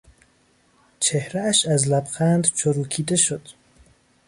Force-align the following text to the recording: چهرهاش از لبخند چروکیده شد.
چهرهاش 0.99 1.65
از 1.65 1.87
لبخند 1.87 2.43
چروکیده 2.45 3.15
شد. 3.15 3.41